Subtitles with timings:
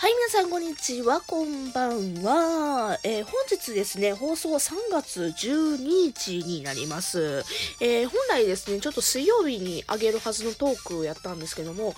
[0.00, 2.98] はい、皆さん、こんにちは、こんばんは。
[3.04, 7.44] えー、本日ですね、放送3月12日になります。
[7.80, 11.94] えー、本来ですね、ちょっと水曜日にあげるはずのトークをやったんですけども、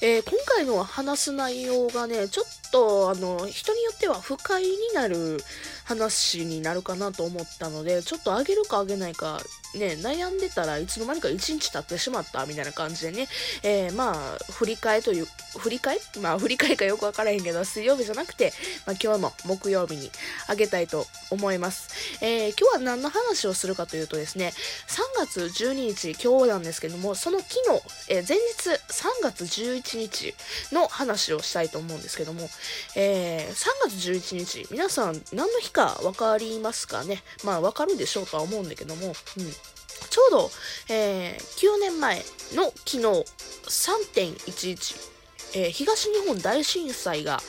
[0.00, 5.38] えー、今回の話す内容がね、ちょっと、あの、人によっては不快になる
[5.84, 9.40] 話になるかなと思ったので、ちょっとあげるかあげないか、
[9.74, 13.26] ね、悩んでたらいつの間にか1日経ってしまったみたいな感じでね、
[13.62, 15.26] えー、まあ、振り替えという、
[15.58, 18.52] 振り替えまあ、振り替えかよくわからへんけど、水曜日じゃなくて、
[18.86, 20.10] まあ、今日も木曜日に
[20.46, 21.88] あげたいと思います。
[22.20, 24.52] えー、今日は何の話をするかというとですね、
[24.86, 30.34] 3月12日、今日なんですけども、その昨日、えー、前日3月11 1日
[30.72, 32.48] の話をしたいと思うんですけども、
[32.94, 33.94] えー、3月
[34.34, 37.22] 11日、皆さん何の日か分かりますかね？
[37.44, 39.14] まあ、わかるでしょうとは思うんだけども、うん。
[39.14, 40.50] ちょうど、
[40.88, 42.18] えー、9年前
[42.52, 42.98] の昨日、
[43.66, 44.96] 3.11、
[45.54, 47.40] えー、東日本大震災が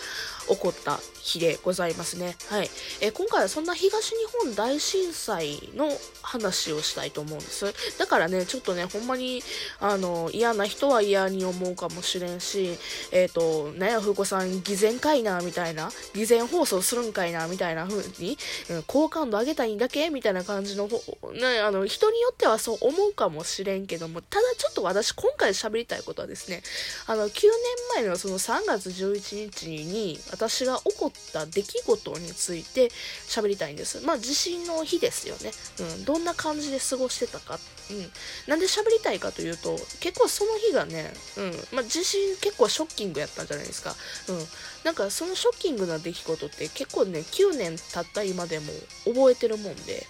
[0.47, 2.35] 起こった日でございますね。
[2.49, 2.69] はい。
[3.01, 5.89] えー、今回はそんな東日本大震災の
[6.21, 7.65] 話をしたいと思うんです。
[7.97, 9.43] だからね、ちょっとね、ほんまに、
[9.79, 12.77] あの、嫌な人は嫌に思うかもしれんし、
[13.11, 18.37] えっ、ー、と、なやふうこさん、偽善かいな、みたいな、偽善放送するんかいな、みたいな風に、
[18.69, 26.61] うん、好感度上げたいんだけみたいな感じの、ね、あの、人によってはそう思うかもしれんけども、ただちょっと私、今回喋りたいことはですね、
[27.07, 27.51] あの、9年
[27.95, 32.89] 前のその3月11日に、私が起こった出来事について
[33.27, 34.01] 喋りたいんです。
[34.05, 35.51] まあ地震の日ですよね。
[35.79, 36.05] うん。
[36.05, 37.59] どんな感じで過ごしてたか。
[37.91, 38.11] うん。
[38.47, 41.53] なんで喋りたいかというと、結構その日がね、うん。
[41.73, 43.95] まあ地震結構ショッキングやったんじゃないですか。
[44.29, 44.47] うん。
[44.83, 48.71] なんかそのショッキングな出来事って結構ね、9年経った今でも
[49.05, 50.05] 覚えてるもんで、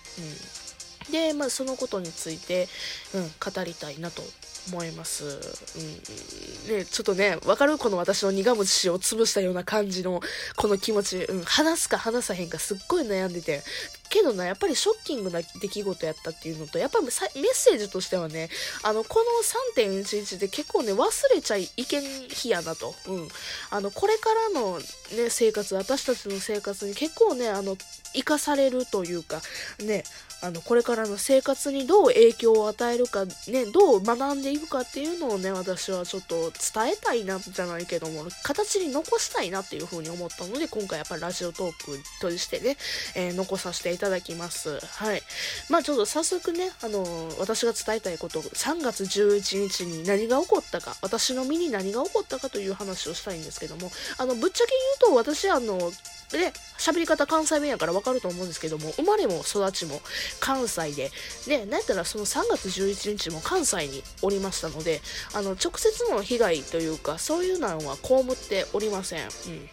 [1.08, 1.12] うん。
[1.12, 2.68] で、まあそのことについて、
[3.14, 4.22] うん、語りたいなと
[4.68, 5.26] 思います。
[6.68, 6.78] うん。
[6.78, 10.22] ね、ちょっとね、わかるこの私の苦虫を潰したような感じの、
[10.56, 11.24] この気持ち。
[11.24, 11.44] うん。
[11.44, 13.64] 話すか話さへんかすっごい悩んでて。
[14.10, 17.14] けどな、やっぱりショッキングな出来事やったっていうのと、やっぱりメッ
[17.54, 18.50] セージとしてはね、
[18.84, 19.24] あの、こ
[19.78, 22.96] の3.11で結構ね、忘れちゃいけん日やなと。
[23.08, 23.28] うん。
[23.70, 27.78] あの、これからのね、生活、私たちの生活に結構ね、あの、
[28.14, 29.42] 生かされるというか、
[29.80, 30.04] ね、
[30.42, 42.78] あの、これからの生活にどう影響を与えるか、ね、どう学んでいくかっていうのをね、私はちょっと伝えたいな、じゃないけども、形に残したいなっていうふうに思ったので、今回やっぱりラジオトークとしてね、
[43.16, 44.80] えー、残させていただきます。
[44.80, 45.22] はい。
[45.70, 54.72] まあちょっと早速ね、あのー、私が伝えたいこと、3月11日に何が起こったか、私の身に何が起こったかという話をしたいんですけども、あの、ぶっちゃけ
[55.02, 55.92] 言うと、私、あの、
[56.32, 60.02] で、喋り方関西弁やからわかると思うんですけども、生まれも育ちも
[60.40, 61.12] 関西で、
[61.48, 65.02] で、なんやったらその3月11日も関西におりましたので、
[65.34, 69.24] あの、直接の被害というか、そういうのは被っておりません。
[69.24, 69.70] うん。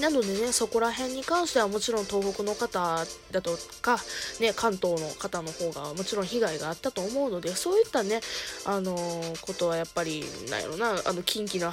[0.00, 3.98] なのでね、そこら辺に関してはもちろん東北の方だとか、
[4.40, 8.20] ね、関東の方の方がもちろん被害があったと思うので、そういったね、
[8.66, 11.72] あのー、ことはやっぱり、なんやろな、あの、近畿の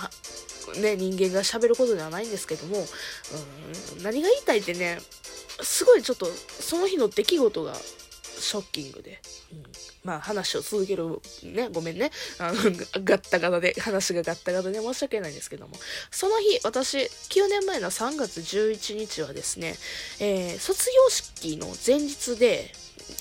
[0.80, 5.00] ね、人間が喋ることではないんですけども、うん、何が言いたいってね、
[5.62, 9.22] すごいちょっと、その日の出来事がショッキングで、
[10.04, 12.58] まあ話を続ける、ね、ごめんね、あの、
[13.04, 15.74] ガッタガタで、話がガッタガタで申し訳ないんですけども、
[16.12, 19.76] その日、私、9年前の3月11日はですね、
[20.20, 22.72] えー、卒業式の前日で、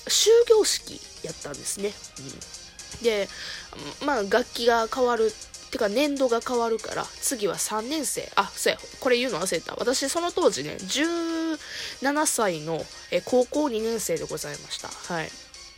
[0.07, 1.91] 終業式やったんですね。
[2.99, 3.27] うん、で、
[4.05, 5.31] まあ楽器が変わる
[5.73, 8.31] てか年度が変わるから、次は3年生。
[8.35, 9.75] あ、そうや、これ言うの忘れた。
[9.75, 11.57] 私その当時ね、17
[12.27, 14.87] 歳のえ高校2年生でございました。
[14.87, 15.31] はい。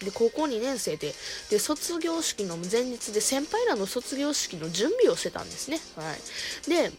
[0.03, 1.13] で、高校2年生で、
[1.49, 5.79] で、卒業式の前日で先輩らの卒業式の準備をしてたんですね。
[5.95, 6.69] はい。
[6.69, 6.91] で、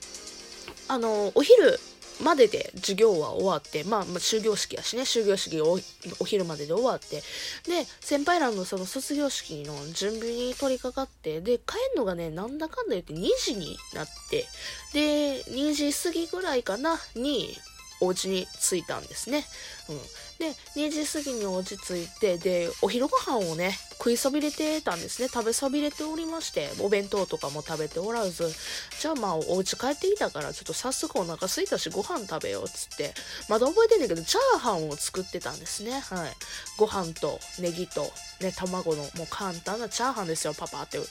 [0.89, 1.79] あの、お昼、
[2.23, 5.79] までで授業は終わって、まあ、まあ、終業式やしね、終業式お
[6.21, 7.23] お昼までで終わって、
[7.69, 14.47] で、先輩らのその卒業式の準備に取り掛かって、で、帰るのがね、なんだかんだ言って2時になって、
[14.95, 17.56] で、2時過ぎぐらいかな、に、
[18.00, 19.44] お家に着いたんですね。
[19.88, 20.00] うん。
[20.38, 25.28] で、2時過ぎにお家着いて、で、お昼ご飯をね、食いそびれてたんですね。
[25.28, 28.54] 食べそびれておりまして、お弁当とかも食べておらず、
[29.00, 33.14] じゃあまあお家帰ってきたから、ちょっと早速お腹空いたしご飯食べようっつって、
[33.48, 35.98] まだ覚えてんねんけど、チャーハンを作ってたんですね。
[35.98, 36.32] はい。
[36.76, 41.04] ご飯とネギと、ね、卵のもう簡単なチャーハンですよ、パパってね、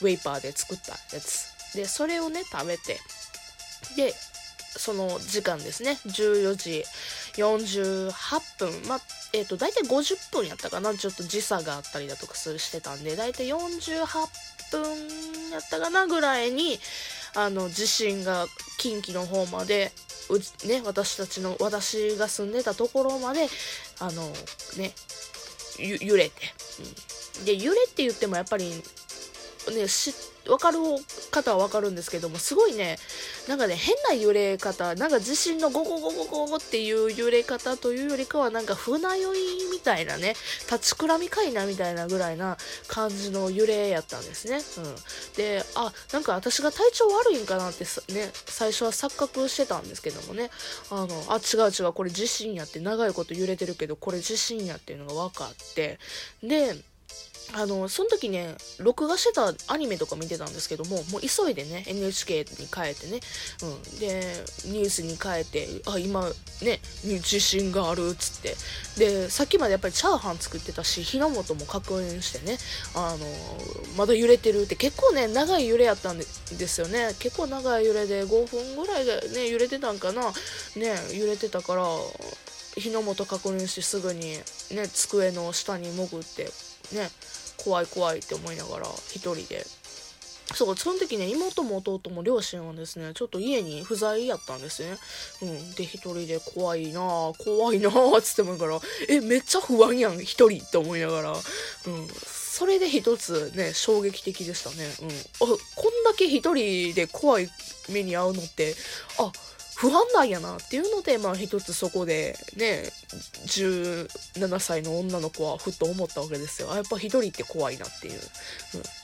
[0.00, 1.74] ウェイパーで作ったやつ。
[1.74, 3.00] で、それをね、食べて、
[3.96, 4.14] で、
[4.76, 5.98] その時間ですね。
[6.06, 6.84] 14時
[7.36, 8.12] 48
[8.58, 8.88] 分。
[8.88, 9.00] まあ、
[9.32, 10.94] えっ、ー、と、だいたい50分やったかな。
[10.94, 14.06] ちょっと時差があったりだとかするしてたんで、だいたい48
[14.70, 16.78] 分やったかなぐらいに、
[17.36, 18.46] あの地震が
[18.78, 19.92] 近畿の方まで
[20.30, 23.48] うね私たちの私が住んでたところまで
[24.00, 24.22] あの
[24.78, 24.92] ね
[25.78, 26.32] 揺れて、
[27.40, 28.72] うん、で揺れって言ってもやっぱり
[29.70, 30.14] ねし
[30.46, 30.78] 分かる
[31.30, 32.98] 方は分かるんですけどもすごいね
[33.48, 39.38] なんかね変な揺れ方なんか地震のゴゴゴゴゴゴっていう揺れ方というよりかはなんか船酔い
[39.72, 40.34] みたいなね
[40.70, 42.56] 立ちくらみかいなみたいなぐらいな
[42.88, 44.94] 感じの揺れやったんですね、うん、
[45.36, 50.50] であなんか私が体調悪いんかなってね最初は錯覚してたんですけどもね。
[50.90, 55.98] あのあ違う違うこれ地震やって長いこと揺れてるけどこれ地震やっていうのが分かって。
[56.42, 56.76] で
[57.52, 63.20] あの、その時ね、録画してたアニメとか見てたんですけども、もう急いでね、NHK に変えてね、
[63.62, 63.98] うん。
[63.98, 66.28] で、ニュースに変えて、あ、今、
[66.62, 66.80] ね、
[67.20, 68.56] 地震があるっつって。
[68.98, 72.58] で、さっきまでやっぱりチャーハン作ってたし、火の元も確認してね、
[72.94, 73.26] あの、
[73.96, 77.14] まだ揺れてるって結構ね、長い揺れやったんですよね。
[77.18, 80.32] 結構長い揺れで5分ぐらいでね、揺れてたんかな。
[80.76, 81.84] ね、揺れてたから、
[82.76, 84.38] 火の元確認してすぐに
[84.70, 86.50] ね、机の下に潜って、
[86.92, 87.10] ね、
[87.64, 89.64] 怖い怖いって思いながら一人で。
[90.52, 94.96] そうその時ね妹も弟も両親はですねちょっと家に不在やったんですね。
[95.42, 95.70] うん。
[95.72, 97.00] で一人で怖いな
[97.38, 98.78] 怖いなーっつってもから
[99.08, 101.32] えめっちゃ不安やん一人って思いながら。
[101.32, 101.38] うん。
[102.08, 104.76] それで一つね衝撃的でしたね。
[105.02, 105.08] うん。
[105.08, 107.48] あこんだけ一人で怖い
[107.88, 108.74] 目に遭うのって
[109.18, 109.32] あ
[109.84, 112.90] 不安なんやなっていうので、まあ一つそこでね、
[113.46, 116.72] 17歳の女の子はふっと思ったわけですよ。
[116.72, 118.14] あ、やっぱ一人って怖いなっていう。
[118.14, 118.20] うん、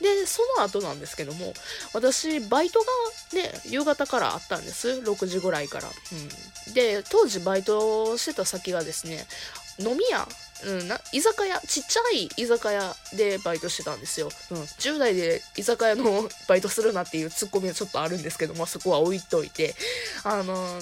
[0.02, 1.52] で、その後なんですけども、
[1.92, 2.86] 私、バイトが
[3.34, 4.88] ね、夕方からあったんです。
[4.88, 5.88] 6時ぐらいから。
[5.88, 9.26] うん、で、当時バイトしてた先がですね、
[9.78, 10.26] 飲み屋
[10.64, 19.74] うん、な居酒屋ちっちゃい居酒屋でバイトしてたんですよ、うん、10代で居酒屋の バイトするなっていうツッコミはちょっとあるんですけどもそこは置いといて。
[20.24, 20.78] あの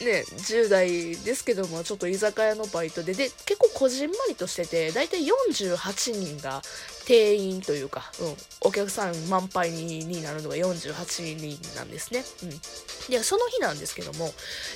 [0.00, 6.62] ね、10代ですけども、ちょっと居酒屋のバイトで、で、結構こじんまりとしてて、だいたい48人が
[7.08, 12.22] 定員というか、うん、お客さん満杯になるのが48人なんですね。
[12.42, 13.10] うん。
[13.10, 14.28] で、その日なんですけども、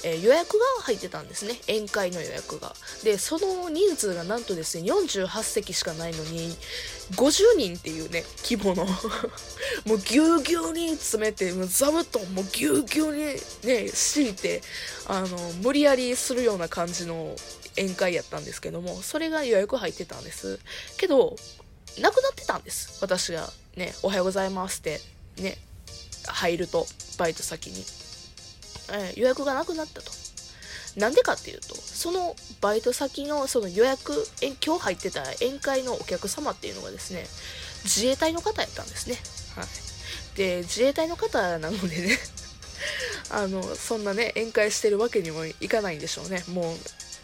[0.02, 1.61] えー、予約が入ってたんですね。
[1.69, 2.75] 宴会の予約が。
[3.05, 6.56] で、その人数がなんとですね、48席しかないのに、
[7.17, 8.87] 50人っていうね、規模の
[9.85, 13.25] もうぎゅうぎゅうに詰めて、もう座布団もぎゅうぎゅうに
[13.64, 14.62] ね、敷いて、
[15.05, 17.37] あの、無理やりするような感じの
[17.76, 20.58] 宴会やったんですけども、それが予約入ってたんです。
[20.96, 21.37] けど、
[22.00, 22.98] なくなってたんです。
[23.02, 25.00] 私がね、おはようございますって
[25.38, 25.56] ね、
[26.26, 26.86] 入ると、
[27.18, 27.84] バイト先に。
[28.90, 30.10] えー、予約がなくなったと。
[30.96, 34.26] なんでかっていうと、そのバイト先のその予約、
[34.64, 37.24] 今日入ってた宴会のお客様っていうのがですね、
[37.84, 39.16] 自衛隊の方やったんですね。
[39.56, 40.36] はい。
[40.36, 42.18] で、自衛隊の方なのでね
[43.30, 46.44] あの、そんなね、宴会してるわけにもいかないんでしょうね。
[46.48, 46.76] も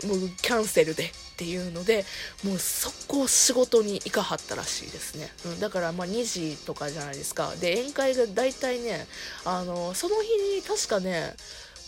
[0.04, 2.05] う、もうキャンセルでっていうので
[2.43, 7.55] もう速攻仕事に行かはったらしいですね、うん、だからま2時とかじゃないですか。
[7.61, 9.06] で宴会が大体ね
[9.44, 11.35] あのその日に確かね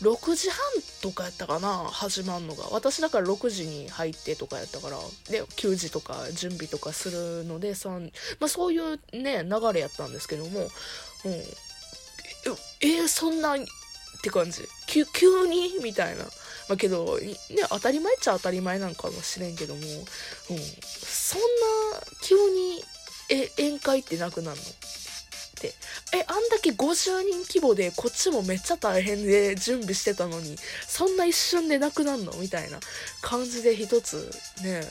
[0.03, 0.59] 6時半
[1.03, 2.69] とかやったかな始まるのが。
[2.71, 4.99] 私だから6時に入ってとかやったから。
[5.29, 7.99] で9時とか準備とかするのでそ,、ま
[8.43, 10.69] あ、そういうね流れやったんですけども、うん、
[12.83, 13.59] えそんなっ
[14.23, 14.63] て感じ。
[14.87, 15.05] 急
[15.49, 15.81] に？
[15.83, 16.25] みたいな。
[16.71, 17.35] まあ、けど、ね、
[17.69, 19.87] 当たり前っちゃ当たり前なんかもしれんけども、うん、
[20.87, 21.47] そんな
[22.23, 22.83] 急に
[23.29, 24.67] え宴会ってなくなるのっ
[25.61, 25.75] て。
[26.13, 32.33] えあんだけ50人規模でこっちもめっちゃ大変で準備してたのにそんな一瞬でなくなるの？
[32.41, 32.79] みたいな
[33.21, 34.31] 感じで一つ
[34.63, 34.83] ね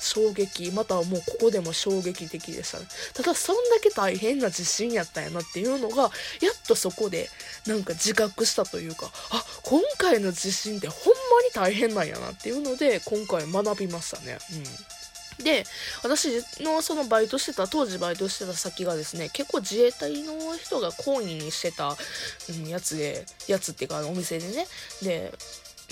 [0.00, 0.70] 衝撃。
[0.70, 2.86] またはもうここでも衝撃的でしたね。
[3.14, 6.12] ただそんだけ大変な地震やったんやなっていうのがやっ
[6.66, 7.28] とそこで
[7.66, 14.38] なんか自覚したというかあ今回の地震ってほんに大変なんやなっていうので今回学びましたね。
[15.38, 15.44] うん。
[15.44, 15.64] で
[16.02, 21.96] 私のそのバイトしてた当時バイトしてた先がですね結構自衛隊の人が講義にしてた、
[22.48, 24.66] うん、やつでやつっていうかお店でね。
[25.02, 25.32] で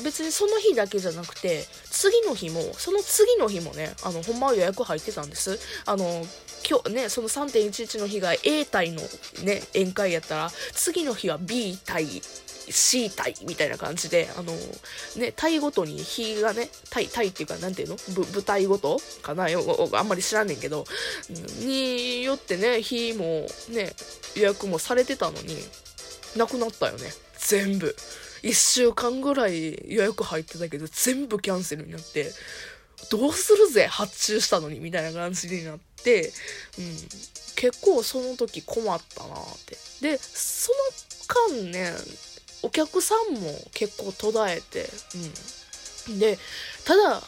[0.02, 5.58] 別にその日だけじゃなくて次の日もその次の日もねあのほんまは予約入ってたんです。
[5.86, 6.26] あの
[6.68, 9.00] 今日ねその3.11の日が A 隊の
[9.44, 12.20] ね宴会やったら次の日は B 隊
[12.68, 14.52] C 隊みたいな感じで、あの、
[15.16, 17.96] ね、隊ごとに日がね、隊、隊っていうか、なんていうの？
[18.32, 20.84] 部隊ごとかな、あんまり知らんねんけど、
[21.60, 23.92] によってね、日もね、
[24.34, 25.56] 予約もされてたのに、
[26.36, 27.10] なくなったよね。
[27.38, 27.94] 全部。
[28.42, 32.30] 1週間ぐらい予約入ってたけど、全部キャンセルになって、
[33.10, 33.86] どうするぜ？
[33.86, 36.32] 発注したのにみたいな感じになって、
[36.78, 36.96] うん、
[37.56, 39.76] 結構その時困ったなって。
[40.00, 40.76] で、その
[41.62, 41.92] 間ね、
[42.66, 44.90] お客さんも結構途絶えて、
[46.08, 46.18] うん。
[46.18, 46.36] で、
[46.84, 47.22] ただ、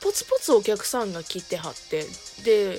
[0.00, 2.06] ポツポツお客さんが来てはって、
[2.44, 2.78] で、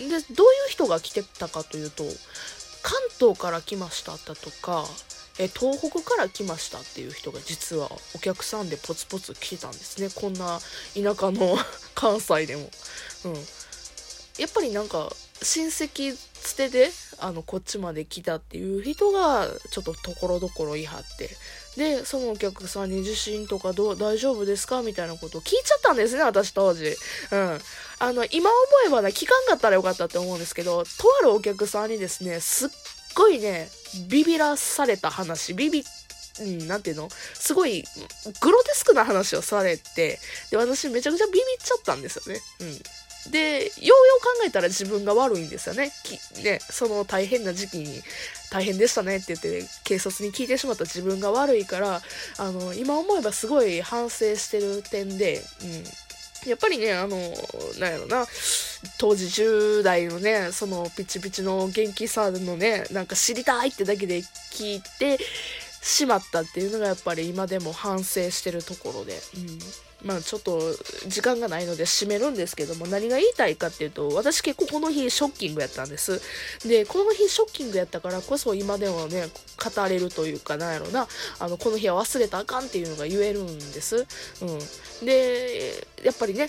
[0.00, 0.20] どうい
[0.68, 2.04] う人が来てたかというと、
[2.82, 4.86] 関東から来ましただとか、
[5.38, 10.08] え東北から来ましたっていう人が実はお客さんでポツポツ来てたんですね。
[10.12, 10.58] こんな
[10.94, 11.56] 田舎の
[11.94, 12.70] 関西でも、
[13.24, 13.34] うん、
[14.38, 21.30] やっぱりなんか親戚つてであのこっちまで来たっていう人がちょっとところどころ言いはって。
[21.76, 24.82] でそのお客さんに地震とかどう大丈夫ですか？
[24.82, 26.86] みたいなことを聞いちゃったんですね私当時。
[26.86, 27.60] うん。
[28.00, 30.88] あの今思えばね聞かんかったらよかったって思うんですけどと
[31.20, 32.68] あるお客さんにですねすっ
[33.14, 33.68] ごいね
[34.08, 35.84] ビビらされた話、ビビ、
[36.40, 37.08] うん、なんていうの？
[37.34, 37.82] すごい、
[38.40, 40.18] グロテスクな話をされて、
[40.50, 42.40] で、私めちゃくちゃビビっちゃったんですよね。
[42.60, 42.78] うん。
[43.30, 45.92] で、ようよう考えたら自分が悪いんですよね。
[46.42, 48.02] ね、その大変な時期に、
[48.50, 52.02] 大変でしたねって言って、警察に聞いてしまった自分が悪いから、
[52.38, 56.48] あの、今思えばすごい反省してる点で、うん。
[56.48, 57.16] やっぱりね、あの、
[57.78, 58.26] なんやろな、
[58.98, 65.18] 当時10代のね、そのピチピチの元気さのね、なんか知りたいってだけで聞いて
[65.82, 69.97] しまったっていうのがやっぱり今でも反省してるところで、うん。
[70.04, 70.60] まあちょっと
[71.08, 76.20] 時間がないので締めるんですけども何が言いたいかっていうと私結構この日ショッキングやったんです。
[76.66, 81.06] でこの日ショッキングやったからこそ今でもね語れるというかなんやろな。
[81.38, 84.06] あのこの日は忘れたあかんっていうのが言えるんです。
[84.42, 84.44] う
[85.04, 85.06] ん。
[85.06, 86.48] でやっぱりね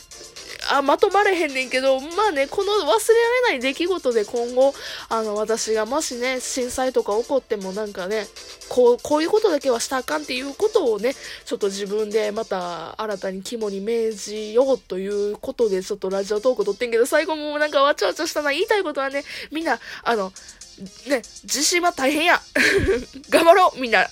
[0.72, 4.74] あ、まとまれへんねんけど、まあね、この忘れられない出来事で今後、
[5.10, 8.28] あの、私がもしね、震災とか起こってもなんかね、
[8.68, 11.16] こう、こういうことだけはしたあかんっていうことをね、
[11.46, 20.32] ちょっと自分でまた新たに肝に銘じようということで、ちょっとラジオトーク撮ってんけど、最後もなんかわちゃわちゃしたな、言いたいことはね、みんな、あの、
[21.08, 22.42] ね、自信は大変や。
[23.30, 24.08] 頑張ろうみんな。